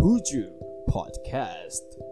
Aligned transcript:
Buju 0.00 0.48
Podcast. 0.88 2.09